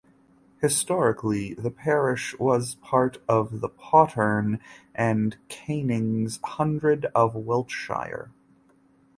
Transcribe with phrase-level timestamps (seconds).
[0.61, 4.59] Historically, the parish was part of the Potterne
[4.95, 8.31] and Cannings hundred of Wiltshire.